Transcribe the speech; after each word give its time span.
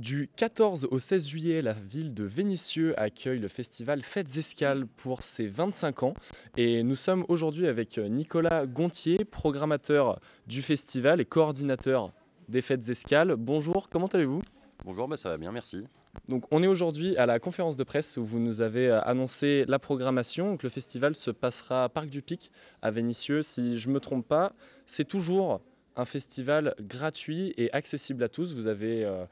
Du 0.00 0.28
14 0.34 0.88
au 0.90 0.98
16 0.98 1.28
juillet, 1.28 1.62
la 1.62 1.72
ville 1.72 2.14
de 2.14 2.24
Vénissieux 2.24 2.98
accueille 2.98 3.38
le 3.38 3.46
festival 3.46 4.02
Fêtes 4.02 4.36
Escales 4.36 4.86
pour 4.88 5.22
ses 5.22 5.46
25 5.46 6.02
ans. 6.02 6.14
Et 6.56 6.82
nous 6.82 6.96
sommes 6.96 7.24
aujourd'hui 7.28 7.68
avec 7.68 7.98
Nicolas 7.98 8.66
Gontier, 8.66 9.24
programmateur 9.24 10.18
du 10.48 10.62
festival 10.62 11.20
et 11.20 11.24
coordinateur 11.24 12.12
des 12.48 12.60
Fêtes 12.60 12.88
Escales. 12.88 13.36
Bonjour, 13.36 13.88
comment 13.88 14.08
allez-vous? 14.08 14.42
Bonjour, 14.84 15.06
bah 15.06 15.16
ça 15.16 15.30
va 15.30 15.38
bien, 15.38 15.52
merci. 15.52 15.86
Donc, 16.28 16.44
on 16.50 16.60
est 16.60 16.66
aujourd'hui 16.66 17.16
à 17.16 17.24
la 17.24 17.38
conférence 17.38 17.76
de 17.76 17.84
presse 17.84 18.16
où 18.16 18.24
vous 18.24 18.40
nous 18.40 18.62
avez 18.62 18.90
annoncé 18.90 19.64
la 19.68 19.78
programmation. 19.78 20.50
Donc, 20.50 20.64
le 20.64 20.70
festival 20.70 21.14
se 21.14 21.30
passera 21.30 21.84
à 21.84 21.88
Parc 21.88 22.08
du 22.08 22.20
Pic 22.20 22.50
à 22.82 22.90
Vénissieux. 22.90 23.42
Si 23.42 23.78
je 23.78 23.88
ne 23.88 23.94
me 23.94 24.00
trompe 24.00 24.26
pas, 24.26 24.54
c'est 24.86 25.06
toujours 25.06 25.60
un 25.94 26.04
festival 26.04 26.74
gratuit 26.80 27.54
et 27.56 27.72
accessible 27.72 28.24
à 28.24 28.28
tous. 28.28 28.54
Vous 28.54 28.66
avez 28.66 29.04
euh, 29.04 29.24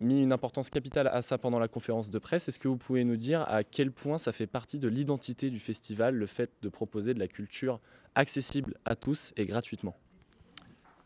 mis 0.00 0.22
une 0.22 0.32
importance 0.32 0.70
capitale 0.70 1.08
à 1.08 1.22
ça 1.22 1.38
pendant 1.38 1.58
la 1.58 1.68
conférence 1.68 2.10
de 2.10 2.18
presse. 2.18 2.48
Est-ce 2.48 2.58
que 2.58 2.68
vous 2.68 2.76
pouvez 2.76 3.04
nous 3.04 3.16
dire 3.16 3.42
à 3.48 3.64
quel 3.64 3.92
point 3.92 4.18
ça 4.18 4.32
fait 4.32 4.46
partie 4.46 4.78
de 4.78 4.88
l'identité 4.88 5.50
du 5.50 5.60
festival, 5.60 6.14
le 6.14 6.26
fait 6.26 6.50
de 6.62 6.68
proposer 6.68 7.14
de 7.14 7.18
la 7.18 7.28
culture 7.28 7.80
accessible 8.14 8.74
à 8.84 8.96
tous 8.96 9.32
et 9.36 9.44
gratuitement? 9.44 9.96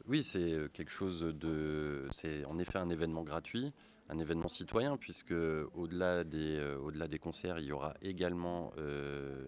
Oui, 0.07 0.23
c'est 0.23 0.53
euh, 0.53 0.69
quelque 0.69 0.91
chose 0.91 1.21
de... 1.21 2.07
C'est 2.11 2.45
en 2.47 2.59
effet 2.59 2.79
un 2.79 2.91
événement 2.91 3.23
gratuit 3.23 3.73
un 4.11 4.19
événement 4.19 4.49
citoyen, 4.49 4.97
puisque 4.97 5.35
au-delà 5.75 6.25
des, 6.25 6.57
euh, 6.57 6.79
au-delà 6.79 7.09
des 7.09 7.19
concerts, 7.19 7.59
il 7.59 7.67
y 7.67 7.73
aura 7.73 7.93
également 8.01 8.73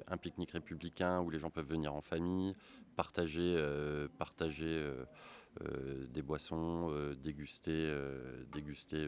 un 0.07 0.17
pique-nique 0.19 0.51
républicain 0.51 1.21
où 1.21 1.31
les 1.31 1.39
gens 1.39 1.49
peuvent 1.49 1.67
venir 1.67 1.95
en 1.95 2.03
famille, 2.03 2.55
partager, 2.95 3.57
partager 4.19 4.67
euh, 4.67 5.05
des 6.11 6.23
boissons, 6.23 6.91
euh, 6.91 7.15
déguster, 7.17 7.73
euh, 7.73 8.45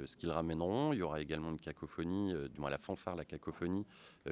ce 0.06 0.16
qu'ils 0.16 0.30
ramèneront. 0.30 0.92
Il 0.92 0.98
y 0.98 1.02
aura 1.02 1.20
également 1.20 1.50
une 1.50 1.58
cacophonie, 1.58 2.34
du 2.52 2.60
moins 2.60 2.70
la 2.70 2.78
fanfare, 2.78 3.16
la 3.16 3.24
cacophonie, 3.24 3.86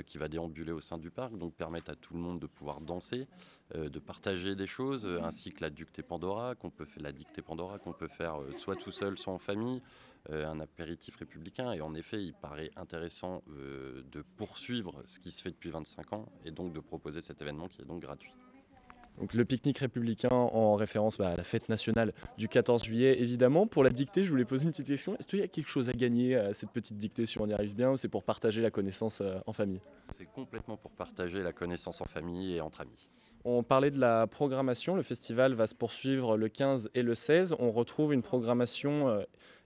qui 0.07 0.19
va 0.19 0.29
déambuler 0.29 0.73
au 0.73 0.81
sein 0.81 0.99
du 0.99 1.11
parc, 1.11 1.37
donc 1.37 1.55
permettre 1.55 1.91
à 1.91 1.95
tout 1.95 2.15
le 2.15 2.21
monde 2.21 2.41
de 2.41 2.47
pouvoir 2.47 2.81
danser, 2.81 3.27
de 3.75 3.99
partager 3.99 4.55
des 4.55 4.67
choses, 4.67 5.05
ainsi 5.23 5.51
que 5.51 5.63
la 5.63 5.71
dictée 5.71 6.03
Pandora, 6.03 6.55
qu'on 6.55 6.71
peut 6.71 6.85
faire, 6.85 7.03
la 7.03 7.13
dictée 7.13 7.43
Pandora 7.43 7.79
qu'on 7.79 7.93
peut 7.93 8.09
faire 8.09 8.37
soit 8.57 8.77
tout 8.77 8.93
seul, 8.93 9.19
soit 9.19 9.33
en 9.33 9.39
famille, 9.39 9.83
un 10.29 10.61
apéritif 10.61 11.17
républicain. 11.17 11.73
Et 11.73 11.81
en 11.81 11.95
effet, 11.95 12.23
il 12.23 12.35
paraît 12.35 12.71
intéressant 12.77 13.43
de 13.49 14.23
poursuivre 14.37 15.03
ce 15.07 15.19
qui 15.19 15.33
se 15.33 15.43
fait 15.43 15.51
depuis 15.51 15.71
25 15.71 16.13
ans 16.13 16.33
et 16.45 16.53
donc 16.53 16.73
de 16.73 16.81
proposer 16.81 17.21
cet 17.21 17.43
événement 17.43 17.67
qui 17.67 17.83
est 17.83 17.87
donc 17.87 18.01
gratuit. 18.01 18.33
Donc 19.21 19.35
le 19.35 19.45
pique-nique 19.45 19.79
républicain 19.79 20.31
en 20.31 20.75
référence 20.77 21.19
bah, 21.19 21.29
à 21.29 21.37
la 21.37 21.45
fête 21.45 21.69
nationale 21.69 22.13
du 22.39 22.49
14 22.49 22.83
juillet. 22.83 23.21
Évidemment, 23.21 23.67
pour 23.67 23.85
la 23.85 23.91
dictée, 23.91 24.25
je 24.25 24.31
voulais 24.31 24.47
poser 24.47 24.65
une 24.65 24.71
petite 24.71 24.87
question. 24.87 25.15
Est-ce 25.19 25.29
qu'il 25.29 25.41
y 25.41 25.43
a 25.43 25.49
quelque 25.49 25.69
chose 25.69 25.91
à 25.91 25.93
gagner 25.93 26.37
à 26.37 26.55
cette 26.55 26.71
petite 26.71 26.97
dictée 26.97 27.27
si 27.27 27.39
on 27.39 27.47
y 27.47 27.53
arrive 27.53 27.75
bien 27.75 27.91
ou 27.91 27.99
c'est 27.99 28.09
pour 28.09 28.25
partager 28.25 28.63
la 28.63 28.71
connaissance 28.71 29.21
euh, 29.21 29.39
en 29.47 29.53
famille? 29.53 29.81
C'est 30.17 30.25
complètement 30.25 30.79
pour 30.79 30.91
partager 30.93 31.43
la 31.43 31.53
connaissance 31.53 32.01
en 32.01 32.07
famille 32.07 32.57
et 32.57 32.63
entre 32.63 32.81
amis. 32.81 33.09
On 33.45 33.63
parlait 33.63 33.91
de 33.91 34.01
la 34.01 34.27
programmation. 34.27 34.97
Le 34.97 35.03
festival 35.03 35.53
va 35.53 35.67
se 35.67 35.75
poursuivre 35.75 36.39
le 36.39 36.49
15 36.49 36.91
et 36.95 37.03
le 37.03 37.15
16. 37.15 37.57
On 37.59 37.73
retrouve 37.73 38.15
une 38.15 38.23
programmation 38.23 39.09
euh, 39.09 39.23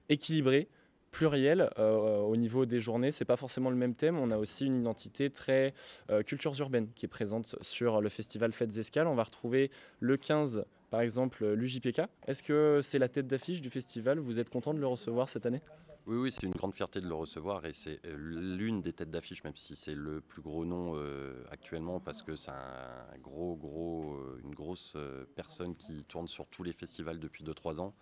équilibrée 0.09 0.69
pluriel 1.15 1.71
euh, 1.79 2.19
au 2.19 2.37
niveau 2.37 2.67
des 2.67 2.81
journées. 2.81 3.13
C'est 3.13 3.25
pas 3.25 3.37
forcément 3.37 3.71
le 3.71 3.77
même 3.77 3.95
thème. 3.95 4.19
On 4.19 4.31
a 4.33 4.37
aussi 4.37 4.67
une 4.67 4.81
identité 4.81 5.31
très 5.31 5.73
euh, 6.11 6.23
cultures 6.23 6.59
urbaines 6.59 6.89
qui 6.97 7.07
est 7.07 7.09
présente 7.09 7.55
sur 7.63 8.01
le 8.01 8.09
festival 8.09 8.53
Fêtes 8.53 8.77
Escales. 8.77 9.07
On 9.07 9.15
va 9.15 9.23
retrouver 9.23 9.71
le 10.01 10.17
15, 10.17 10.65
par 10.91 11.01
exemple, 11.01 11.47
l'UJPK. 11.47 12.03
Est-ce 12.27 12.43
que 12.43 12.81
c'est 12.83 12.99
la 12.99 13.09
tête 13.09 13.29
d'affiche 13.29 13.61
du 13.61 13.71
festival? 13.71 14.19
Vous 14.19 14.41
êtes 14.41 14.51
content 14.51 14.75
de 14.75 14.81
le 14.81 14.89
recevoir 14.89 15.29
cette 15.29 15.47
année? 15.47 15.63
Oui, 16.07 16.19
oui, 16.19 16.31
c'est 16.31 16.43
une 16.43 16.53
grande 16.53 16.75
fierté 16.75 17.01
de 17.01 17.09
le 17.09 17.15
recevoir 17.15 17.65
et 17.65 17.73
c'est 17.73 17.99
euh, 18.05 18.15
l'une 18.19 18.83
des 18.83 18.93
têtes 18.93 19.11
d'affiche, 19.11 19.43
même 19.43 19.57
si 19.57 19.75
c'est 19.75 19.95
le 19.95 20.21
plus 20.21 20.43
gros 20.43 20.67
nom 20.67 20.93
euh, 20.97 21.43
actuellement, 21.51 21.99
parce 21.99 22.23
que 22.23 22.37
c'est 22.37 22.51
un 22.51 23.19
gros, 23.23 23.57
gros, 23.57 24.13
euh, 24.13 24.39
une 24.45 24.55
grosse 24.55 24.99
personne 25.35 25.75
qui 25.75 26.05
tourne 26.05 26.29
sur 26.29 26.47
tous 26.47 26.63
les 26.63 26.75
festivals 26.75 27.19
depuis 27.19 27.43
2-3 27.43 27.81
ans. 27.81 27.95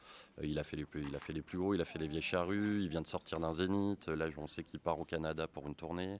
il, 0.42 0.58
a 0.58 0.64
fait 0.64 0.76
les 0.76 0.84
plus, 0.84 1.04
il 1.06 1.14
a 1.14 1.20
fait 1.20 1.32
les 1.32 1.42
plus 1.42 1.58
gros, 1.58 1.74
il 1.74 1.80
a 1.80 1.84
fait 1.84 2.00
les 2.00 2.08
Vieilles 2.08 2.22
Charrues, 2.22 2.82
il 2.82 2.88
vient 2.88 3.02
de 3.02 3.06
sortir 3.06 3.38
d'un 3.38 3.52
Zénith. 3.52 4.08
Là, 4.08 4.26
on 4.36 4.48
sait 4.48 4.64
qu'il 4.64 4.80
part 4.80 4.98
au 4.98 5.04
Canada 5.04 5.46
pour 5.46 5.68
une 5.68 5.76
tournée. 5.76 6.18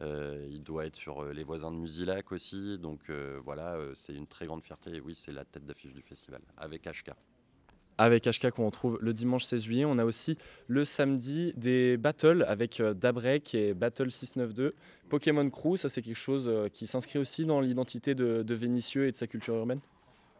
il 0.00 0.62
doit 0.62 0.86
être 0.86 0.96
sur 0.96 1.24
les 1.24 1.42
voisins 1.42 1.72
de 1.72 1.76
Musilac 1.76 2.30
aussi. 2.30 2.78
Donc 2.78 3.10
voilà, 3.44 3.78
c'est 3.94 4.14
une 4.14 4.28
très 4.28 4.46
grande 4.46 4.62
fierté. 4.62 4.94
Et 4.94 5.00
oui, 5.00 5.16
c'est 5.16 5.32
la 5.32 5.44
tête 5.44 5.66
d'affiche 5.66 5.94
du 5.94 6.02
festival, 6.02 6.42
avec 6.56 6.84
HK 6.84 7.10
avec 7.98 8.24
HK 8.24 8.50
qu'on 8.50 8.66
retrouve 8.66 8.98
le 9.00 9.12
dimanche 9.12 9.44
16 9.44 9.62
juillet. 9.62 9.84
On 9.84 9.98
a 9.98 10.04
aussi 10.04 10.36
le 10.68 10.84
samedi 10.84 11.52
des 11.56 11.96
battles 11.96 12.44
avec 12.48 12.80
euh, 12.80 12.94
Dabrek 12.94 13.54
et 13.54 13.74
Battle 13.74 14.10
692. 14.10 14.72
Pokémon 15.08 15.48
Crew, 15.50 15.76
ça 15.76 15.88
c'est 15.88 16.02
quelque 16.02 16.16
chose 16.16 16.48
euh, 16.48 16.68
qui 16.68 16.86
s'inscrit 16.86 17.18
aussi 17.18 17.46
dans 17.46 17.60
l'identité 17.60 18.14
de, 18.14 18.42
de 18.42 18.54
Vénitieux 18.54 19.06
et 19.06 19.12
de 19.12 19.16
sa 19.16 19.26
culture 19.26 19.54
urbaine 19.54 19.80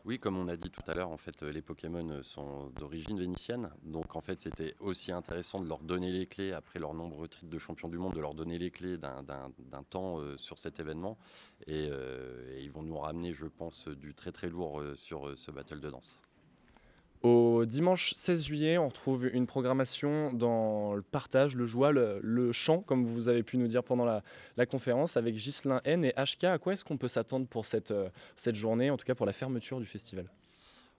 oui, 0.04 0.20
comme 0.20 0.38
on 0.38 0.46
a 0.46 0.56
dit 0.56 0.70
tout 0.70 0.84
à 0.86 0.94
l'heure, 0.94 1.10
en 1.10 1.16
fait, 1.16 1.42
les 1.42 1.62
Pokémon 1.62 2.22
sont 2.22 2.70
d'origine 2.78 3.18
vénitienne. 3.18 3.70
Donc, 3.82 4.14
en 4.14 4.20
fait, 4.20 4.40
c'était 4.40 4.76
aussi 4.78 5.10
intéressant 5.10 5.58
de 5.58 5.68
leur 5.68 5.80
donner 5.80 6.12
les 6.12 6.26
clés, 6.26 6.52
après 6.52 6.78
leur 6.78 6.94
nombreux 6.94 7.26
titres 7.26 7.50
de 7.50 7.58
champion 7.58 7.88
du 7.88 7.98
monde, 7.98 8.14
de 8.14 8.20
leur 8.20 8.32
donner 8.32 8.56
les 8.56 8.70
clés 8.70 8.98
d'un 8.98 9.82
temps 9.90 10.20
euh, 10.20 10.36
sur 10.36 10.60
cet 10.60 10.78
événement. 10.78 11.18
Et, 11.66 11.90
ils 12.60 12.70
vont 12.70 12.84
nous 12.84 12.96
ramener, 12.96 13.32
je 13.32 13.46
pense, 13.46 13.88
du 13.88 14.14
très 14.14 14.30
très 14.30 14.48
lourd 14.48 14.80
sur 14.94 15.36
ce 15.36 15.50
battle 15.50 15.80
de 15.80 15.90
danse. 15.90 16.20
Dimanche 17.64 18.12
16 18.14 18.44
juillet, 18.44 18.78
on 18.78 18.88
retrouve 18.88 19.26
une 19.26 19.46
programmation 19.46 20.32
dans 20.32 20.94
le 20.94 21.02
partage, 21.02 21.54
le 21.56 21.64
joie, 21.66 21.92
le, 21.92 22.52
chant, 22.52 22.80
comme 22.80 23.04
vous 23.04 23.28
avez 23.28 23.42
pu 23.42 23.56
nous 23.56 23.66
dire 23.66 23.82
pendant 23.82 24.04
la, 24.04 24.66
conférence, 24.66 25.16
avec 25.16 25.34
Ghislain 25.34 25.80
N 25.84 26.04
et 26.04 26.12
HK. 26.12 26.44
À 26.44 26.58
quoi 26.58 26.72
est-ce 26.72 26.84
qu'on 26.84 26.96
peut 26.96 27.08
s'attendre 27.08 27.46
pour 27.46 27.64
euh, 27.90 28.08
cette 28.36 28.56
journée, 28.56 28.90
en 28.90 28.96
tout 28.96 29.06
cas 29.06 29.14
pour 29.14 29.26
la 29.26 29.32
fermeture 29.32 29.78
du 29.78 29.86
festival? 29.86 30.26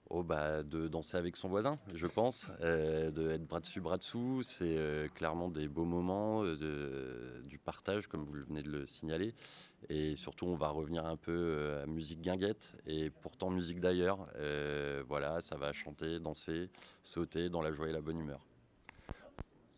Oh 0.09 0.23
bah, 0.23 0.63
de 0.63 0.87
danser 0.87 1.17
avec 1.17 1.35
son 1.35 1.49
voisin, 1.49 1.75
je 1.93 2.07
pense, 2.07 2.47
euh, 2.61 3.11
de 3.11 3.29
être 3.29 3.45
bras 3.45 3.59
dessus, 3.59 3.81
bras 3.81 3.97
dessous, 3.97 4.41
c'est 4.41 4.77
euh, 4.77 5.09
clairement 5.09 5.49
des 5.49 5.67
beaux 5.67 5.83
moments, 5.83 6.43
euh, 6.45 7.41
du 7.41 7.57
partage, 7.57 8.07
comme 8.07 8.23
vous 8.23 8.33
venez 8.47 8.61
de 8.61 8.69
le 8.69 8.85
signaler. 8.85 9.33
Et 9.89 10.15
surtout, 10.15 10.45
on 10.45 10.55
va 10.55 10.69
revenir 10.69 11.05
un 11.05 11.17
peu 11.17 11.81
à 11.83 11.85
musique 11.87 12.21
guinguette, 12.21 12.73
et 12.85 13.09
pourtant 13.09 13.49
musique 13.49 13.81
d'ailleurs. 13.81 14.19
voilà, 15.09 15.41
ça 15.41 15.57
va 15.57 15.73
chanter, 15.73 16.19
danser, 16.19 16.69
sauter 17.03 17.49
dans 17.49 17.61
la 17.61 17.73
joie 17.73 17.89
et 17.89 17.91
la 17.91 18.01
bonne 18.01 18.19
humeur. 18.19 18.39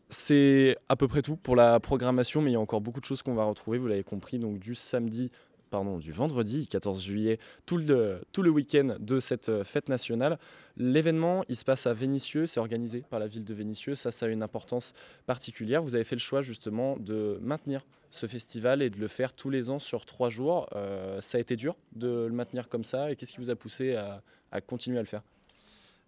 C'est 0.10 0.78
à 0.90 0.96
peu 0.96 1.08
près 1.08 1.24
tout 1.24 1.38
pour 1.38 1.56
la 1.56 1.80
programmation, 1.80 2.42
mais 2.42 2.52
il 2.52 2.54
y 2.54 2.58
a 2.58 2.60
encore 2.60 2.82
beaucoup 2.82 3.00
de 3.00 3.06
choses 3.06 3.24
qu'on 3.24 3.36
va 3.36 3.44
retrouver, 3.46 3.80
vous 3.80 3.88
l'avez 3.88 4.04
compris, 4.04 4.38
donc 4.38 4.60
du 4.60 4.76
samedi 4.76 5.32
pardon, 5.70 5.98
du 5.98 6.12
vendredi 6.12 6.68
14 6.68 7.02
juillet, 7.02 7.40
tout 7.66 7.78
le, 7.78 8.22
tout 8.32 8.42
le 8.42 8.50
week-end 8.50 8.96
de 9.00 9.20
cette 9.20 9.50
euh, 9.50 9.64
fête 9.64 9.90
nationale. 9.90 10.40
L'événement, 10.78 11.44
il 11.50 11.56
se 11.56 11.66
passe 11.66 11.88
à 11.88 11.94
Vénissieux, 11.94 12.46
c'est 12.46 12.60
organisé 12.60 13.04
par 13.10 13.20
la 13.20 13.28
ville 13.28 13.44
de 13.44 13.54
Vénissieux, 13.54 13.96
ça, 13.96 14.12
ça 14.12 14.26
a 14.26 14.30
une 14.30 14.44
importance 14.44 14.94
particulière. 15.26 15.82
Vous 15.82 15.96
avez 15.96 16.04
fait 16.04 16.16
le 16.16 16.22
choix 16.22 16.42
justement 16.42 16.98
de 16.98 17.40
maintenir 17.42 17.86
ce 18.12 18.26
festival 18.26 18.82
et 18.82 18.90
de 18.90 19.00
le 19.00 19.08
faire 19.08 19.34
tous 19.34 19.50
les 19.50 19.70
ans 19.70 19.80
sur 19.80 20.06
trois 20.06 20.30
jours. 20.30 20.68
Euh, 20.76 21.22
ça 21.22 21.38
a 21.38 21.42
été 21.42 21.56
dur 21.56 21.76
de 21.94 22.26
le 22.26 22.34
maintenir 22.34 22.70
comme 22.70 22.84
ça 22.84 23.12
et 23.12 23.16
qu'est-ce 23.16 23.34
qui 23.34 23.40
vous 23.40 23.50
a 23.50 23.56
poussé 23.56 23.96
à 23.96 24.62
continuer 24.62 24.98
à 24.98 25.02
le 25.02 25.08
faire? 25.08 25.22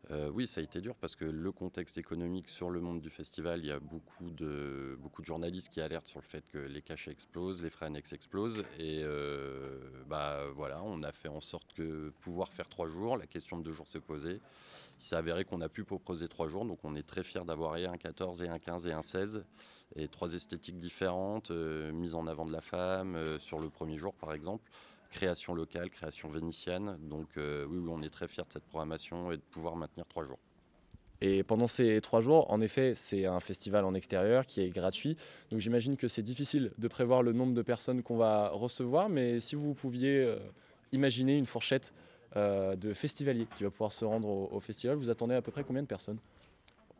Euh, 0.09 0.29
oui, 0.33 0.47
ça 0.47 0.61
a 0.61 0.63
été 0.63 0.81
dur 0.81 0.95
parce 0.95 1.15
que 1.15 1.25
le 1.25 1.51
contexte 1.51 1.97
économique 1.97 2.49
sur 2.49 2.69
le 2.69 2.81
monde 2.81 3.01
du 3.01 3.09
festival, 3.09 3.59
il 3.59 3.67
y 3.67 3.71
a 3.71 3.79
beaucoup 3.79 4.31
de, 4.31 4.97
beaucoup 4.99 5.21
de 5.21 5.27
journalistes 5.27 5.69
qui 5.69 5.79
alertent 5.79 6.07
sur 6.07 6.19
le 6.19 6.25
fait 6.25 6.49
que 6.49 6.57
les 6.57 6.81
cachets 6.81 7.11
explosent, 7.11 7.61
les 7.61 7.69
frais 7.69 7.85
annexes 7.85 8.11
explosent. 8.11 8.63
Et 8.79 9.01
euh, 9.03 9.79
bah, 10.07 10.45
voilà, 10.55 10.81
on 10.83 11.03
a 11.03 11.11
fait 11.11 11.29
en 11.29 11.39
sorte 11.39 11.71
que 11.73 12.09
pouvoir 12.19 12.51
faire 12.51 12.67
trois 12.67 12.87
jours, 12.87 13.15
la 13.15 13.27
question 13.27 13.57
de 13.57 13.63
deux 13.63 13.71
jours 13.71 13.87
s'est 13.87 14.01
posée. 14.01 14.41
Il 14.99 15.03
s'est 15.03 15.15
avéré 15.15 15.45
qu'on 15.45 15.61
a 15.61 15.69
pu 15.69 15.83
proposer 15.83 16.27
trois 16.27 16.47
jours, 16.47 16.65
donc 16.65 16.79
on 16.83 16.95
est 16.95 17.07
très 17.07 17.23
fiers 17.23 17.45
d'avoir 17.45 17.73
un 17.73 17.97
14 17.97 18.41
et 18.41 18.47
un 18.47 18.59
15 18.59 18.87
et 18.87 18.91
un 18.91 19.01
16, 19.01 19.45
et 19.95 20.07
trois 20.07 20.33
esthétiques 20.33 20.79
différentes, 20.79 21.51
euh, 21.51 21.91
mise 21.91 22.15
en 22.15 22.27
avant 22.27 22.45
de 22.45 22.51
la 22.51 22.61
femme 22.61 23.17
sur 23.39 23.59
le 23.59 23.69
premier 23.69 23.97
jour 23.97 24.13
par 24.13 24.33
exemple 24.33 24.69
création 25.11 25.53
locale, 25.53 25.89
création 25.89 26.29
vénitienne. 26.29 26.97
Donc 27.01 27.27
euh, 27.37 27.65
oui, 27.69 27.79
on 27.89 28.01
est 28.01 28.09
très 28.09 28.27
fiers 28.27 28.43
de 28.43 28.51
cette 28.51 28.63
programmation 28.63 29.31
et 29.31 29.37
de 29.37 29.43
pouvoir 29.51 29.75
maintenir 29.75 30.05
trois 30.07 30.25
jours. 30.25 30.39
Et 31.23 31.43
pendant 31.43 31.67
ces 31.67 32.01
trois 32.01 32.19
jours, 32.19 32.51
en 32.51 32.61
effet, 32.61 32.93
c'est 32.95 33.27
un 33.27 33.39
festival 33.39 33.85
en 33.85 33.93
extérieur 33.93 34.47
qui 34.47 34.61
est 34.61 34.69
gratuit. 34.69 35.17
Donc 35.51 35.59
j'imagine 35.59 35.95
que 35.95 36.07
c'est 36.07 36.23
difficile 36.23 36.71
de 36.79 36.87
prévoir 36.87 37.21
le 37.21 37.31
nombre 37.31 37.53
de 37.53 37.61
personnes 37.61 38.01
qu'on 38.01 38.17
va 38.17 38.49
recevoir, 38.49 39.07
mais 39.07 39.39
si 39.39 39.55
vous 39.55 39.75
pouviez 39.75 40.23
euh, 40.23 40.39
imaginer 40.91 41.37
une 41.37 41.45
fourchette 41.45 41.93
euh, 42.35 42.75
de 42.75 42.93
festivaliers 42.93 43.47
qui 43.55 43.63
va 43.63 43.69
pouvoir 43.69 43.93
se 43.93 44.03
rendre 44.03 44.29
au 44.29 44.59
festival, 44.59 44.97
vous 44.97 45.11
attendez 45.11 45.35
à 45.35 45.43
peu 45.43 45.51
près 45.51 45.63
combien 45.63 45.83
de 45.83 45.87
personnes? 45.87 46.17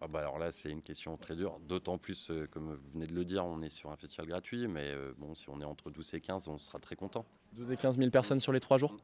Ah 0.03 0.07
bah 0.07 0.19
alors 0.19 0.39
là, 0.39 0.51
c'est 0.51 0.71
une 0.71 0.81
question 0.81 1.15
très 1.15 1.35
dure. 1.35 1.59
D'autant 1.59 1.99
plus, 1.99 2.31
euh, 2.31 2.47
comme 2.47 2.73
vous 2.73 2.91
venez 2.93 3.05
de 3.05 3.13
le 3.13 3.23
dire, 3.23 3.45
on 3.45 3.61
est 3.61 3.69
sur 3.69 3.91
un 3.91 3.95
festival 3.95 4.25
gratuit. 4.25 4.67
Mais 4.67 4.89
euh, 4.89 5.13
bon, 5.19 5.35
si 5.35 5.47
on 5.47 5.61
est 5.61 5.65
entre 5.65 5.91
12 5.91 6.15
et 6.15 6.21
15, 6.21 6.47
on 6.47 6.57
sera 6.57 6.79
très 6.79 6.95
content. 6.95 7.23
12 7.53 7.71
et 7.71 7.77
15 7.77 7.99
000 7.99 8.09
personnes 8.09 8.39
sur 8.39 8.51
les 8.51 8.59
trois 8.59 8.79
jours? 8.79 8.97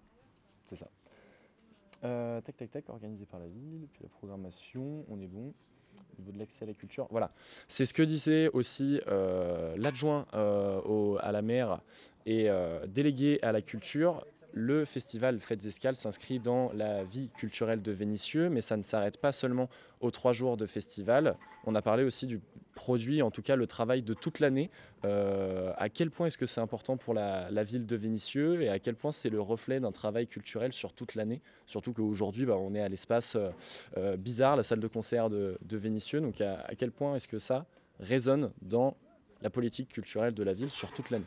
C'est 0.65 0.75
ça. 0.75 0.87
Euh, 2.03 2.41
tac, 2.41 2.57
tac, 2.57 2.71
tac, 2.71 2.89
organisé 2.89 3.27
par 3.27 3.39
la 3.39 3.47
ville. 3.47 3.87
Puis 3.93 4.01
la 4.01 4.09
programmation, 4.09 5.05
on 5.07 5.21
est 5.21 5.27
bon. 5.27 5.53
au 6.17 6.19
niveau 6.19 6.31
de 6.31 6.39
l'accès 6.39 6.63
à 6.63 6.67
la 6.67 6.73
culture. 6.73 7.07
Voilà, 7.11 7.31
c'est 7.67 7.85
ce 7.85 7.93
que 7.93 8.01
disait 8.01 8.49
aussi 8.49 8.99
l'adjoint 9.75 10.25
à 10.31 11.31
la 11.31 11.41
maire 11.43 11.81
et 12.25 12.49
délégué 12.87 13.39
à 13.43 13.51
la 13.51 13.61
culture 13.61 14.25
le 14.57 14.85
festival 14.85 15.39
Fêtes 15.39 15.65
Escales 15.65 15.95
s'inscrit 15.95 16.39
dans 16.39 16.71
la 16.73 17.03
vie 17.03 17.29
culturelle 17.37 17.81
de 17.81 17.91
Vénissieux, 17.91 18.49
mais 18.49 18.61
ça 18.61 18.75
ne 18.75 18.81
s'arrête 18.81 19.17
pas 19.17 19.31
seulement 19.31 19.69
aux 20.01 20.11
trois 20.11 20.33
jours 20.33 20.57
de 20.57 20.65
festival. 20.65 21.37
On 21.65 21.75
a 21.75 21.81
parlé 21.81 22.03
aussi 22.03 22.27
du 22.27 22.41
produit, 22.73 23.21
en 23.21 23.31
tout 23.31 23.41
cas 23.41 23.55
le 23.55 23.67
travail 23.67 24.01
de 24.01 24.13
toute 24.13 24.39
l'année. 24.39 24.69
Euh, 25.05 25.73
à 25.77 25.89
quel 25.89 26.09
point 26.09 26.27
est-ce 26.27 26.37
que 26.37 26.45
c'est 26.45 26.61
important 26.61 26.97
pour 26.97 27.13
la, 27.13 27.63
ville 27.63 27.85
de 27.85 27.95
Vénissieux 27.95 28.61
et 28.61 28.69
à 28.69 28.79
quel 28.79 28.95
point 28.95 29.11
c'est 29.11 29.29
le 29.29 29.39
reflet 29.39 29.79
d'un 29.79 29.91
travail 29.91 30.27
culturel 30.27 30.73
sur 30.73 30.93
toute 30.93 31.15
l'année? 31.15 31.41
Surtout 31.67 31.93
qu'aujourd'hui, 31.93 32.45
bah, 32.45 32.57
on 32.57 32.73
est 32.73 32.81
à 32.81 32.89
l'espace 32.89 33.35
euh, 33.35 33.49
euh, 33.97 34.17
bizarre, 34.17 34.55
la 34.55 34.63
salle 34.63 34.79
de 34.79 34.87
concert 34.87 35.29
de, 35.29 35.57
Vénissieux. 35.69 36.19
Donc 36.19 36.41
à 36.41 36.73
quel 36.77 36.91
point 36.91 37.15
est-ce 37.15 37.27
que 37.27 37.39
ça 37.39 37.65
résonne 37.99 38.51
dans 38.61 38.97
la 39.41 39.49
politique 39.49 39.89
culturelle 39.89 40.33
de 40.33 40.43
la 40.43 40.53
ville 40.53 40.71
sur 40.71 40.91
toute 40.91 41.11
l'année? 41.11 41.25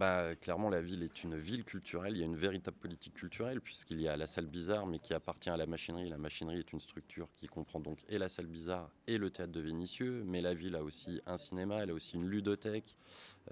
Bah, 0.00 0.34
clairement, 0.34 0.70
la 0.70 0.80
ville 0.80 1.02
est 1.02 1.24
une 1.24 1.36
ville 1.36 1.62
culturelle. 1.62 2.14
Il 2.14 2.20
y 2.20 2.22
a 2.22 2.24
une 2.24 2.34
véritable 2.34 2.78
politique 2.78 3.12
culturelle, 3.12 3.60
puisqu'il 3.60 4.00
y 4.00 4.08
a 4.08 4.16
la 4.16 4.26
salle 4.26 4.46
bizarre, 4.46 4.86
mais 4.86 4.98
qui 4.98 5.12
appartient 5.12 5.50
à 5.50 5.58
la 5.58 5.66
machinerie. 5.66 6.08
La 6.08 6.16
machinerie 6.16 6.60
est 6.60 6.72
une 6.72 6.80
structure 6.80 7.28
qui 7.36 7.48
comprend 7.48 7.80
donc 7.80 7.98
et 8.08 8.16
la 8.16 8.30
salle 8.30 8.46
bizarre 8.46 8.90
et 9.06 9.18
le 9.18 9.28
théâtre 9.28 9.52
de 9.52 9.60
Vénitieux. 9.60 10.22
Mais 10.24 10.40
la 10.40 10.54
ville 10.54 10.74
a 10.74 10.82
aussi 10.82 11.20
un 11.26 11.36
cinéma, 11.36 11.82
elle 11.82 11.90
a 11.90 11.92
aussi 11.92 12.16
une 12.16 12.26
ludothèque. 12.26 12.96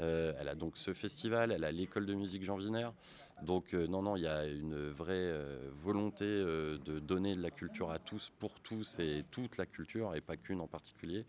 Euh, 0.01 0.33
elle 0.39 0.49
a 0.49 0.55
donc 0.55 0.77
ce 0.77 0.93
festival, 0.93 1.53
elle 1.53 1.65
a 1.65 1.73
l'école 1.73 2.07
de 2.07 2.15
musique 2.15 2.45
Jean 2.45 2.57
Viner. 2.57 2.91
Donc 3.43 3.73
euh, 3.73 3.87
non, 3.87 4.03
non, 4.03 4.17
il 4.17 4.23
y 4.23 4.27
a 4.27 4.47
une 4.47 4.89
vraie 4.89 5.15
euh, 5.15 5.71
volonté 5.73 6.25
de 6.25 6.99
donner 6.99 7.37
de 7.37 7.43
la 7.43 7.51
culture 7.51 7.91
à 7.91 7.99
tous, 7.99 8.33
pour 8.39 8.61
tous 8.61 8.99
et 8.99 9.25
toute 9.31 9.57
la 9.57 9.67
culture, 9.67 10.15
et 10.15 10.21
pas 10.21 10.37
qu'une 10.37 10.61
en 10.61 10.67
particulier. 10.67 11.25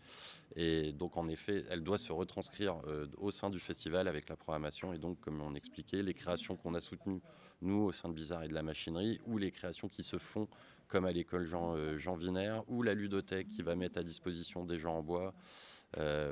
Et 0.56 0.92
donc 0.92 1.16
en 1.16 1.28
effet, 1.28 1.64
elle 1.70 1.82
doit 1.82 1.98
se 1.98 2.12
retranscrire 2.12 2.76
au 3.18 3.30
sein 3.30 3.50
du 3.50 3.60
festival 3.60 4.08
avec 4.08 4.28
la 4.28 4.36
programmation. 4.36 4.92
Et 4.92 4.98
donc, 4.98 5.20
comme 5.20 5.40
on 5.40 5.54
expliquait, 5.54 6.02
les 6.02 6.14
créations 6.14 6.56
qu'on 6.56 6.74
a 6.74 6.80
soutenues, 6.80 7.20
nous, 7.62 7.82
au 7.84 7.92
sein 7.92 8.08
de 8.08 8.14
Bizarre 8.14 8.42
et 8.44 8.48
de 8.48 8.54
la 8.54 8.62
machinerie, 8.62 9.20
ou 9.26 9.38
les 9.38 9.50
créations 9.50 9.88
qui 9.88 10.02
se 10.02 10.18
font, 10.18 10.48
comme 10.90 11.06
à 11.06 11.12
l'école 11.12 11.44
Jean, 11.44 11.76
Jean 11.96 12.16
Viner, 12.16 12.60
ou 12.68 12.82
la 12.82 12.94
ludothèque 12.94 13.48
qui 13.48 13.62
va 13.62 13.76
mettre 13.76 13.98
à 13.98 14.02
disposition 14.02 14.64
des 14.64 14.78
gens 14.78 14.98
en 14.98 15.02
bois. 15.02 15.32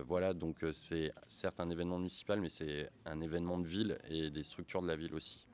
voilà, 0.07 0.35
donc 0.35 0.57
c'est 0.73 1.13
certes 1.27 1.61
un 1.61 1.71
événement 1.71 1.99
municipal, 1.99 2.41
mais 2.41 2.51
c'est 2.51 2.91
un 3.07 3.21
événement 3.21 3.59
de 3.59 3.67
ville 3.67 3.99
et 4.11 4.31
des 4.31 4.43
structures 4.43 4.83
de 4.83 4.89
la 4.89 4.97
ville 4.97 5.15
aussi. 5.15 5.49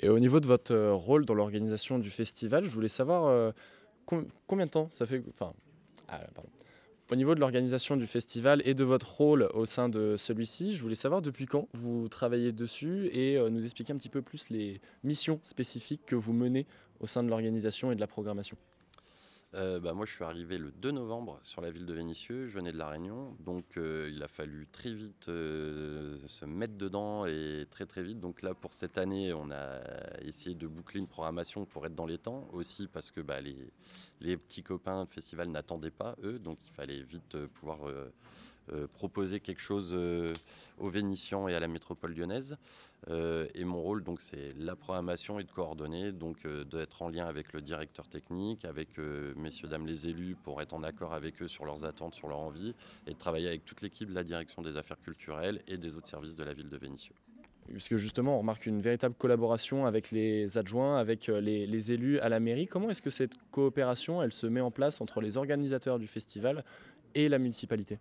Et 0.00 0.08
au 0.08 0.18
niveau 0.18 0.40
de 0.40 0.46
votre 0.46 0.74
euh, 0.74 0.92
rôle 0.92 1.24
dans 1.24 1.34
l'organisation 1.34 1.98
du 1.98 2.10
festival, 2.10 2.64
je 2.64 2.70
voulais 2.70 2.88
savoir 2.88 3.26
euh, 3.26 3.50
combien 4.46 4.66
de 4.66 4.70
temps 4.70 4.88
ça 4.90 5.06
fait. 5.06 5.22
Enfin, 5.30 5.54
ah, 6.08 6.20
Au 7.10 7.16
niveau 7.16 7.34
de 7.34 7.40
l'organisation 7.40 7.96
du 7.96 8.06
festival 8.06 8.60
et 8.66 8.74
de 8.74 8.84
votre 8.84 9.10
rôle 9.10 9.48
au 9.54 9.64
sein 9.64 9.88
de 9.88 10.16
celui-ci, 10.18 10.74
je 10.74 10.82
voulais 10.82 10.96
savoir 10.96 11.22
depuis 11.22 11.46
quand 11.46 11.68
vous 11.72 12.08
travaillez 12.08 12.52
dessus 12.52 13.08
et 13.12 13.38
euh, 13.38 13.48
nous 13.48 13.64
expliquer 13.64 13.94
un 13.94 13.96
petit 13.96 14.10
peu 14.10 14.20
plus 14.20 14.50
les 14.50 14.80
missions 15.02 15.40
spécifiques 15.44 16.04
que 16.04 16.14
vous 16.14 16.34
menez 16.34 16.66
au 17.00 17.06
sein 17.06 17.22
de 17.22 17.28
l'organisation 17.28 17.92
et 17.92 17.94
de 17.94 18.00
la 18.00 18.06
programmation. 18.06 18.56
Euh, 19.54 19.80
bah, 19.80 19.94
moi, 19.94 20.04
je 20.04 20.12
suis 20.12 20.24
arrivé 20.24 20.58
le 20.58 20.70
2 20.70 20.90
novembre 20.90 21.38
sur 21.42 21.62
la 21.62 21.70
ville 21.70 21.86
de 21.86 21.94
Vénissieux. 21.94 22.46
Je 22.46 22.52
venais 22.52 22.72
de 22.72 22.76
La 22.76 22.88
Réunion. 22.88 23.36
Donc, 23.40 23.76
euh, 23.76 24.10
il 24.12 24.22
a 24.22 24.28
fallu 24.28 24.66
très 24.66 24.92
vite 24.92 25.28
euh, 25.28 26.18
se 26.26 26.44
mettre 26.44 26.74
dedans 26.74 27.24
et 27.24 27.66
très, 27.70 27.86
très 27.86 28.02
vite. 28.02 28.20
Donc, 28.20 28.42
là, 28.42 28.54
pour 28.54 28.74
cette 28.74 28.98
année, 28.98 29.32
on 29.32 29.50
a 29.50 29.80
essayé 30.20 30.54
de 30.54 30.66
boucler 30.66 31.00
une 31.00 31.06
programmation 31.06 31.64
pour 31.64 31.86
être 31.86 31.94
dans 31.94 32.06
les 32.06 32.18
temps. 32.18 32.48
Aussi 32.52 32.86
parce 32.86 33.10
que 33.10 33.20
bah, 33.20 33.40
les, 33.40 33.56
les, 34.20 34.36
petits 34.36 34.62
copains 34.62 35.04
de 35.04 35.08
festival 35.08 35.48
n'attendaient 35.48 35.90
pas, 35.90 36.16
eux. 36.22 36.38
Donc, 36.38 36.58
il 36.66 36.72
fallait 36.72 37.02
vite 37.02 37.38
pouvoir 37.46 37.78
proposer 38.92 39.40
quelque 39.40 39.60
chose 39.60 39.92
euh, 39.94 40.32
aux 40.78 40.88
Vénitiens 40.88 41.46
et 41.48 41.54
à 41.54 41.60
la 41.60 41.68
métropole 41.68 42.14
lyonnaise. 42.14 42.56
Euh, 43.08 43.46
et 43.54 43.64
mon 43.64 43.80
rôle, 43.80 44.02
donc, 44.02 44.20
c'est 44.20 44.56
la 44.58 44.74
programmation 44.74 45.38
et 45.38 45.44
de 45.44 45.50
coordonner, 45.50 46.12
donc 46.12 46.46
d'être 46.46 47.02
en 47.02 47.08
lien 47.08 47.26
avec 47.26 47.52
le 47.52 47.60
directeur 47.60 48.08
technique, 48.08 48.64
avec 48.64 48.98
messieurs, 49.36 49.68
dames 49.68 49.86
les 49.86 50.08
élus, 50.08 50.36
pour 50.42 50.60
être 50.60 50.72
en 50.72 50.82
accord 50.82 51.14
avec 51.14 51.40
eux 51.42 51.48
sur 51.48 51.64
leurs 51.64 51.84
attentes, 51.84 52.14
sur 52.14 52.28
leurs 52.28 52.40
envies, 52.40 52.74
et 53.06 53.12
de 53.12 53.18
travailler 53.18 53.48
avec 53.48 53.64
toute 53.64 53.82
l'équipe 53.82 54.08
de 54.08 54.14
la 54.14 54.24
direction 54.24 54.62
des 54.62 54.76
affaires 54.76 55.00
culturelles 55.00 55.62
et 55.68 55.76
des 55.76 55.94
autres 55.94 56.08
services 56.08 56.34
de 56.34 56.44
la 56.44 56.54
ville 56.54 56.68
de 56.68 56.76
Vénissieux. 56.76 57.14
Puisque 57.68 57.96
justement, 57.96 58.36
on 58.36 58.38
remarque 58.38 58.66
une 58.66 58.80
véritable 58.80 59.14
collaboration 59.14 59.86
avec 59.86 60.10
les 60.10 60.56
adjoints, 60.56 60.98
avec 60.98 61.26
les, 61.26 61.66
les 61.66 61.92
élus 61.92 62.18
à 62.20 62.28
la 62.28 62.40
mairie. 62.40 62.66
Comment 62.66 62.90
est-ce 62.90 63.02
que 63.02 63.10
cette 63.10 63.34
coopération, 63.50 64.22
elle 64.22 64.32
se 64.32 64.46
met 64.46 64.60
en 64.60 64.70
place 64.70 65.00
entre 65.00 65.20
les 65.20 65.36
organisateurs 65.36 65.98
du 65.98 66.06
festival 66.06 66.64
et 67.14 67.28
la 67.28 67.38
municipalité? 67.38 67.98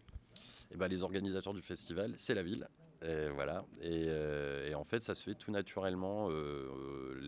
Et 0.71 0.75
eh 0.75 0.77
ben, 0.77 0.87
les 0.87 1.03
organisateurs 1.03 1.53
du 1.53 1.61
festival, 1.61 2.13
c'est 2.17 2.33
la 2.33 2.43
ville. 2.43 2.67
Et 3.01 3.29
voilà. 3.29 3.65
Euh, 3.83 4.69
et, 4.69 4.73
en 4.73 4.83
fait, 4.83 5.03
ça 5.03 5.13
se 5.15 5.23
fait 5.23 5.35
tout 5.35 5.51
naturellement. 5.51 6.29
Euh, 6.31 7.19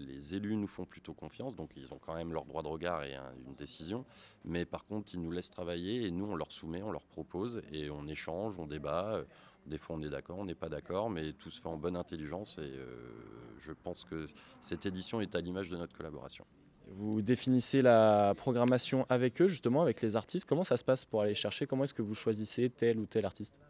les 0.00 0.34
élus 0.34 0.56
nous 0.56 0.66
font 0.66 0.84
plutôt 0.84 1.14
confiance, 1.14 1.56
donc 1.56 1.70
ils 1.76 1.92
ont 1.92 1.98
quand 1.98 2.14
même 2.14 2.32
leur 2.32 2.44
droit 2.44 2.62
de 2.62 2.68
regard 2.68 3.02
et 3.02 3.14
une 3.14 3.54
décision. 3.54 4.04
Mais 4.44 4.64
par 4.64 4.84
contre, 4.84 5.14
ils 5.14 5.20
nous 5.20 5.30
laissent 5.30 5.50
travailler 5.50 6.06
et 6.06 6.10
nous, 6.10 6.26
on 6.26 6.36
leur 6.36 6.52
soumet, 6.52 6.82
on 6.82 6.92
leur 6.92 7.06
propose 7.06 7.62
et 7.72 7.90
on 7.90 8.06
échange, 8.06 8.58
on 8.58 8.66
débat. 8.66 9.24
Des 9.66 9.78
fois, 9.78 9.96
on 9.96 10.02
est 10.02 10.08
d'accord, 10.08 10.38
on 10.38 10.46
n'est 10.46 10.54
pas 10.54 10.68
d'accord, 10.70 11.10
mais 11.10 11.32
tout 11.32 11.50
se 11.50 11.60
fait 11.60 11.68
en 11.68 11.76
bonne 11.76 11.96
intelligence. 11.96 12.58
Et 12.58 12.62
euh, 12.62 12.96
je 13.58 13.72
pense 13.72 14.04
que 14.04 14.26
cette 14.60 14.86
édition 14.86 15.20
est 15.20 15.34
à 15.34 15.40
l'image 15.40 15.68
de 15.68 15.76
notre 15.76 15.96
collaboration. 15.96 16.46
Vous 16.90 17.22
définissez 17.22 17.82
la 17.82 18.34
programmation 18.36 19.04
avec 19.08 19.40
eux, 19.42 19.48
justement, 19.48 19.82
avec 19.82 20.00
les 20.00 20.16
artistes. 20.16 20.46
Comment 20.46 20.64
ça 20.64 20.76
se 20.76 20.84
passe 20.84 21.04
pour 21.04 21.20
aller 21.20 21.34
chercher? 21.34 21.66
Comment 21.66 21.84
est-ce 21.84 21.94
que 21.94 22.02
vous 22.02 22.14
choisissez 22.14 22.70
tel 22.70 22.98
ou 22.98 23.06
tel 23.06 23.24
artiste? 23.24 23.60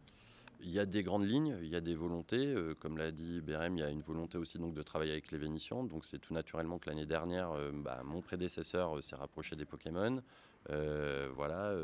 Il 0.61 0.71
y 0.71 0.81
a 0.81 0.87
des 0.87 1.03
grandes 1.03 1.27
lignes, 1.27 1.57
il 1.63 1.69
y 1.69 1.77
a 1.77 1.81
des 1.81 1.95
volontés. 1.95 2.47
Euh, 2.47 2.75
comme 2.75 2.97
l'a 2.97 3.11
dit 3.13 3.41
Bérem, 3.41 3.77
il 3.77 3.81
y 3.81 3.85
a 3.85 3.91
une 3.91 4.01
volonté 4.01 4.39
aussi 4.39 4.59
de 4.59 4.83
travailler 4.83 5.13
avec 5.13 5.31
les 5.31 5.39
Vénitiens. 5.39 5.85
Donc 5.85 6.05
c'est 6.05 6.19
tout 6.19 6.35
naturellement 6.35 6.79
que 6.79 6.89
l'année 6.89 7.07
dernière, 7.07 7.53
euh, 7.53 7.71
bah, 7.73 8.03
mon 8.05 8.23
prédécesseur 8.23 8.97
euh, 8.97 9.03
s'est 9.03 9.17
rapproché 9.17 9.55
des 9.55 9.65
Pokémon. 9.65 10.21
Voilà, 10.69 11.75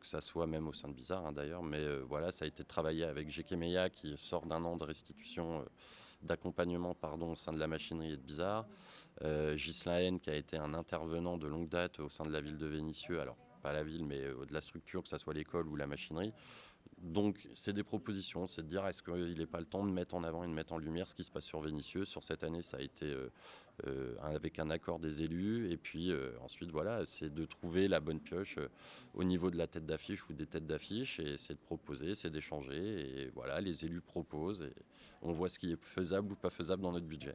que 0.00 0.06
ça 0.06 0.20
soit 0.20 0.46
même 0.46 0.68
au 0.68 0.72
sein 0.72 0.88
de 0.88 0.94
Bizarre 0.94 1.26
hein, 1.26 1.32
d'ailleurs. 1.32 1.62
Mais 1.62 1.84
voilà, 2.00 2.30
ça 2.32 2.44
a 2.44 2.48
été 2.48 2.64
travaillé 2.64 3.04
avec 3.04 3.28
Meya 3.52 3.90
qui 3.90 4.16
sort 4.16 4.46
d'un 4.46 4.64
an 4.64 4.76
de 4.76 4.84
restitution 4.84 5.64
d'accompagnement 6.22 6.94
pardon, 6.94 7.32
au 7.32 7.36
sein 7.36 7.52
de 7.52 7.58
la 7.58 7.66
machinerie 7.66 8.12
et 8.12 8.16
de 8.16 8.22
Bizarre. 8.22 8.66
Euh, 9.22 9.54
Ghislaine, 9.56 10.20
qui 10.20 10.30
a 10.30 10.34
été 10.34 10.56
un 10.56 10.74
intervenant 10.74 11.36
de 11.36 11.46
longue 11.46 11.68
date 11.68 12.00
au 12.00 12.08
sein 12.08 12.24
de 12.24 12.32
la 12.32 12.40
ville 12.40 12.58
de 12.58 12.66
Vénissieux, 12.66 13.20
alors 13.20 13.36
pas 13.62 13.72
la 13.72 13.84
ville, 13.84 14.04
mais 14.04 14.20
de 14.20 14.52
la 14.52 14.60
structure, 14.60 15.02
que 15.02 15.08
ce 15.08 15.18
soit 15.18 15.34
l'école 15.34 15.68
ou 15.68 15.76
la 15.76 15.86
machinerie. 15.86 16.34
Donc, 16.98 17.48
c'est 17.52 17.72
des 17.72 17.82
propositions, 17.82 18.46
c'est 18.46 18.62
de 18.62 18.68
dire 18.68 18.86
est-ce 18.86 19.02
qu'il 19.02 19.38
n'est 19.38 19.46
pas 19.46 19.60
le 19.60 19.66
temps 19.66 19.84
de 19.84 19.90
mettre 19.90 20.14
en 20.14 20.24
avant 20.24 20.44
et 20.44 20.46
de 20.46 20.52
mettre 20.52 20.72
en 20.72 20.78
lumière 20.78 21.08
ce 21.08 21.14
qui 21.14 21.24
se 21.24 21.30
passe 21.30 21.44
sur 21.44 21.60
Vénissieux. 21.60 22.04
Sur 22.04 22.22
cette 22.22 22.44
année, 22.44 22.62
ça 22.62 22.78
a 22.78 22.80
été 22.80 23.06
euh, 23.06 23.30
euh, 23.86 24.14
avec 24.22 24.58
un 24.58 24.70
accord 24.70 24.98
des 24.98 25.22
élus. 25.22 25.70
Et 25.70 25.76
puis 25.76 26.12
ensuite, 26.42 26.70
voilà, 26.70 27.04
c'est 27.04 27.32
de 27.32 27.44
trouver 27.44 27.88
la 27.88 28.00
bonne 28.00 28.20
pioche 28.20 28.58
au 29.14 29.24
niveau 29.24 29.50
de 29.50 29.56
la 29.56 29.66
tête 29.66 29.86
d'affiche 29.86 30.28
ou 30.28 30.32
des 30.32 30.46
têtes 30.46 30.66
d'affiche. 30.66 31.20
Et 31.20 31.36
c'est 31.36 31.54
de 31.54 31.58
proposer, 31.58 32.14
c'est 32.14 32.30
d'échanger. 32.30 33.22
Et 33.22 33.30
voilà, 33.34 33.60
les 33.60 33.84
élus 33.84 34.00
proposent 34.00 34.62
et 34.62 34.74
on 35.22 35.32
voit 35.32 35.48
ce 35.48 35.58
qui 35.58 35.72
est 35.72 35.82
faisable 35.82 36.32
ou 36.32 36.36
pas 36.36 36.50
faisable 36.50 36.82
dans 36.82 36.92
notre 36.92 37.06
budget. 37.06 37.34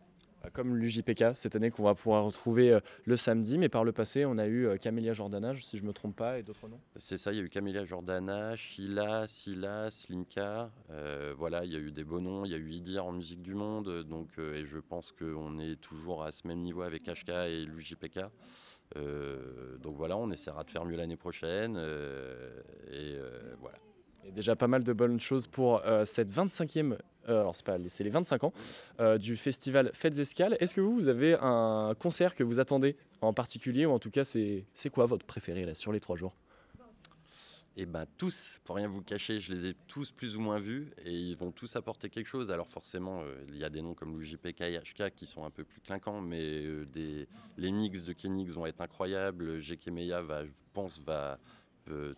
Comme 0.54 0.76
l'UJPK 0.78 1.36
cette 1.36 1.56
année 1.56 1.70
qu'on 1.70 1.84
va 1.84 1.96
pouvoir 1.96 2.24
retrouver 2.24 2.72
euh, 2.72 2.80
le 3.06 3.16
samedi, 3.18 3.58
mais 3.58 3.70
par 3.70 3.84
le 3.84 3.92
passé 3.92 4.26
on 4.26 4.38
a 4.38 4.48
eu 4.48 4.68
euh, 4.68 4.78
Camélia 4.78 5.14
Jordana, 5.14 5.54
si 5.56 5.78
je 5.78 5.84
ne 5.84 5.88
me 5.88 5.94
trompe 5.94 6.16
pas, 6.16 6.40
et 6.40 6.44
d'autres 6.44 6.68
noms 6.68 6.80
C'est 6.98 7.18
ça, 7.18 7.34
il 7.34 7.38
y 7.38 7.42
a 7.42 7.44
eu 7.44 7.50
Camélia 7.50 7.84
Jordana, 7.84 8.56
Sheila, 8.56 9.28
Sila, 9.28 9.92
Slimka, 9.92 10.72
euh, 10.92 11.34
voilà, 11.38 11.66
il 11.66 11.74
y 11.74 11.76
a 11.76 11.80
eu 11.80 11.92
des 11.92 12.04
beaux 12.04 12.22
noms, 12.22 12.46
il 12.46 12.52
y 12.52 12.56
a 12.56 12.58
eu 12.58 12.70
Idir 12.72 13.06
en 13.06 13.12
musique 13.12 13.42
du 13.42 13.54
monde, 13.54 14.04
donc, 14.04 14.30
et 14.38 14.64
je 14.64 14.80
pense 14.80 15.12
qu'on 15.12 15.58
est 15.58 15.76
toujours 15.82 16.24
à 16.24 16.32
ce 16.32 16.48
même 16.48 16.60
niveau 16.60 16.84
avec 16.84 17.04
HK 17.04 17.30
et 17.30 17.66
l'UJPK. 17.66 18.20
donc 19.82 19.98
voilà, 19.98 20.18
on 20.18 20.32
essaiera 20.32 20.64
de 20.64 20.72
faire 20.72 20.86
mieux 20.86 20.96
l'année 20.96 21.18
prochaine, 21.18 21.78
et 22.92 23.18
voilà. 23.60 23.78
Déjà 24.34 24.56
pas 24.56 24.68
mal 24.68 24.84
de 24.84 24.94
bonnes 24.94 25.20
choses 25.20 25.48
pour 25.48 25.82
cette 26.06 26.32
25e 26.32 26.98
euh, 27.30 27.42
alors 27.42 27.56
c'est 27.56 27.66
pas 27.66 27.78
les 27.78 28.10
25 28.10 28.44
ans 28.44 28.54
euh, 29.00 29.18
du 29.18 29.36
festival 29.36 29.92
Fêtes 29.94 30.18
Escales. 30.18 30.58
Est-ce 30.60 30.74
que 30.74 30.82
vous, 30.82 30.94
vous 30.94 31.08
avez 31.08 31.38
un 31.40 31.94
concert 31.98 32.36
que 32.36 32.44
vous 32.44 32.60
attendez 32.60 32.96
en 33.22 33.34
particulier 33.34 33.86
ou 33.86 33.92
en 33.92 34.00
tout 34.00 34.12
cas 34.12 34.24
c'est 34.24 34.66
quoi 34.92 35.06
votre 35.06 35.26
préféré 35.26 35.64
là 35.64 35.76
sur 35.76 35.92
les 35.92 36.00
trois 36.00 36.16
jours? 36.16 36.34
Eh 37.82 37.86
ben 37.86 38.06
tous, 38.18 38.60
pour 38.66 38.76
rien 38.76 38.90
vous 38.90 39.02
cacher, 39.02 39.40
je 39.40 39.54
les 39.54 39.68
ai 39.68 39.74
tous 39.88 40.12
plus 40.12 40.36
ou 40.36 40.42
moins 40.42 40.60
vus 40.60 40.92
et 41.06 41.14
ils 41.14 41.38
vont 41.38 41.52
tous 41.52 41.78
apporter 41.78 42.10
quelque 42.10 42.28
chose. 42.28 42.52
Alors 42.52 42.68
forcément, 42.68 43.22
euh, 43.22 43.42
il 43.48 43.58
y 43.58 43.64
a 43.64 43.70
des 43.70 43.82
noms 43.82 43.94
comme 43.94 44.20
l'UJPK 44.20 44.62
et 44.62 44.80
HK 44.80 45.12
qui 45.16 45.26
sont 45.26 45.46
un 45.46 45.50
peu 45.50 45.64
plus 45.64 45.80
clinquants, 45.80 46.20
mais 46.20 46.66
les 47.58 47.72
mix 47.72 48.04
de 48.04 48.12
Kenix 48.12 48.54
vont 48.54 48.66
être 48.66 48.82
incroyables. 48.82 49.60
GK 49.60 49.92
Meya 49.92 50.22
va, 50.22 50.46
je 50.46 50.52
pense, 50.74 51.00
va 51.00 51.40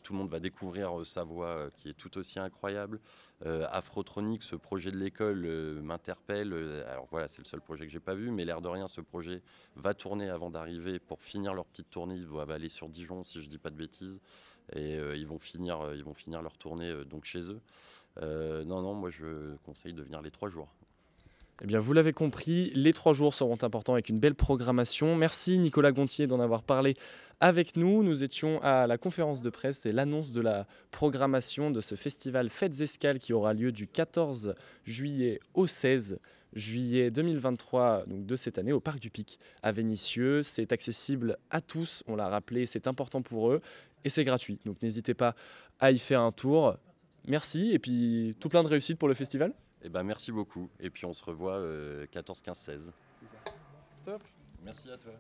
tout 0.04 0.14
le 0.14 0.20
monde 0.20 0.30
va 0.30 0.40
découvrir 0.40 1.06
sa 1.06 1.24
voix 1.24 1.70
qui 1.78 1.90
est 1.90 1.94
tout 1.94 2.18
aussi 2.18 2.40
incroyable. 2.40 3.00
Afrotronic, 3.44 4.44
ce 4.44 4.56
projet 4.56 4.92
de 4.92 4.98
l'école 4.98 5.46
m'interpelle. 5.82 6.54
Alors 6.88 7.08
voilà, 7.12 7.28
c'est 7.28 7.42
le 7.42 7.48
seul 7.48 7.62
projet 7.62 7.86
que 7.86 7.92
j'ai 7.92 8.00
pas 8.00 8.16
vu, 8.16 8.32
mais 8.32 8.46
l'air 8.46 8.62
de 8.62 8.68
rien, 8.68 8.88
ce 8.88 9.02
projet 9.02 9.42
va 9.76 9.94
tourner 9.94 10.30
avant 10.30 10.50
d'arriver 10.50 11.00
pour 11.00 11.22
finir 11.22 11.54
leur 11.54 11.66
petite 11.66 11.90
tournée. 11.90 12.16
Ils 12.16 12.28
vont 12.28 12.40
aller 12.40 12.70
sur 12.70 12.90
Dijon, 12.90 13.24
si 13.24 13.42
je 13.42 13.50
dis 13.50 13.58
pas 13.58 13.70
de 13.70 13.78
bêtises, 13.78 14.22
et 14.74 14.96
ils 14.96 15.28
vont 15.28 15.40
finir, 15.40 15.94
ils 15.96 16.04
vont 16.04 16.14
finir 16.14 16.42
leur 16.42 16.58
tournée 16.58 17.06
donc 17.06 17.26
chez 17.26 17.42
eux. 17.52 17.62
non, 18.22 18.82
non, 18.82 18.94
moi 18.94 19.10
je 19.10 19.56
conseille 19.66 19.94
de 19.94 20.04
venir 20.04 20.22
les 20.22 20.32
trois 20.32 20.50
jours. 20.50 20.74
Eh 21.64 21.68
bien, 21.68 21.78
vous 21.78 21.94
l'avez 21.94 22.12
compris, 22.12 22.72
les 22.74 22.92
trois 22.92 23.14
jours 23.14 23.36
seront 23.36 23.58
importants 23.62 23.94
avec 23.94 24.10
une 24.10 24.20
belle 24.20 24.34
programmation. 24.34 25.16
Merci 25.16 25.60
Nicolas 25.60 25.92
Gontier 25.92 26.26
d'en 26.26 26.40
avoir 26.40 26.64
parlé 26.64 26.96
avec 27.40 27.78
nous. 27.78 28.02
Nous 28.02 28.24
étions 28.24 28.60
à 28.64 28.88
la 28.88 28.98
conférence 28.98 29.44
de 29.44 29.50
presse 29.52 29.86
et 29.86 29.92
l'annonce 29.92 30.32
de 30.32 30.42
la 30.42 30.66
programmation 30.90 31.70
de 31.70 31.80
ce 31.80 31.94
festival 31.94 32.50
Fêtes 32.50 32.82
Escales 32.82 33.20
qui 33.20 33.32
aura 33.32 33.54
lieu 33.54 33.72
du 33.72 33.86
14 33.86 34.56
juillet 34.86 35.40
au 35.54 35.68
16 35.68 36.20
juillet 36.54 37.12
2023 37.12 38.06
donc 38.08 38.26
de 38.26 38.36
cette 38.36 38.58
année 38.58 38.74
au 38.74 38.80
Parc 38.80 39.00
du 39.00 39.12
Pic 39.12 39.38
à 39.62 39.72
Vénissieux. 39.72 40.42
C'est 40.42 40.74
accessible 40.74 41.38
à 41.52 41.62
tous, 41.62 42.04
on 42.08 42.16
l'a 42.16 42.28
rappelé, 42.28 42.66
c'est 42.66 42.88
important 42.88 43.22
pour 43.22 43.52
eux 43.52 43.62
et 44.04 44.10
c'est 44.10 44.24
gratuit. 44.24 44.58
Donc 44.66 44.82
n'hésitez 44.82 45.14
pas 45.14 45.36
à 45.80 45.92
y 45.92 46.00
faire 46.00 46.22
un 46.22 46.32
tour. 46.32 46.76
Merci 47.28 47.70
et 47.72 47.78
puis 47.78 48.36
tout 48.40 48.50
plein 48.50 48.64
de 48.64 48.68
réussite 48.68 48.98
pour 48.98 49.08
le 49.08 49.14
festival. 49.14 49.54
Eh 49.84 49.90
ben, 49.90 50.04
merci 50.04 50.32
beaucoup. 50.32 50.70
Et 50.80 50.90
puis 50.90 51.06
on 51.06 51.14
se 51.14 51.24
revoit 51.24 51.62
14, 52.12 52.42
15, 52.42 52.58
16. 52.58 52.94
Top. 54.04 54.24
Merci 54.64 54.92
à 54.92 54.98
toi. 54.98 55.14